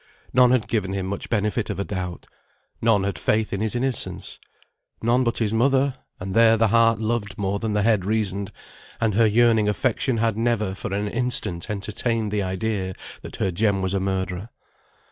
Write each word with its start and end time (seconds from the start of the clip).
None 0.33 0.49
had 0.49 0.67
given 0.67 0.93
him 0.93 1.05
much 1.05 1.29
benefit 1.29 1.69
of 1.69 1.77
a 1.77 1.83
doubt. 1.83 2.25
None 2.81 3.03
had 3.03 3.19
faith 3.19 3.53
in 3.53 3.61
his 3.61 3.75
innocence. 3.75 4.39
None 5.03 5.23
but 5.23 5.37
his 5.37 5.53
mother; 5.53 5.99
and 6.19 6.33
there 6.33 6.57
the 6.57 6.69
heart 6.69 6.97
loved 6.97 7.37
more 7.37 7.59
than 7.59 7.73
the 7.73 7.83
head 7.83 8.03
reasoned, 8.03 8.51
and 8.99 9.13
her 9.13 9.27
yearning 9.27 9.69
affection 9.69 10.17
had 10.17 10.35
never 10.35 10.73
for 10.73 10.91
an 10.91 11.07
instant 11.07 11.69
entertained 11.69 12.31
the 12.31 12.41
idea 12.41 12.95
that 13.21 13.35
her 13.35 13.51
Jem 13.51 13.83
was 13.83 13.93
a 13.93 13.99
murderer. 13.99 14.49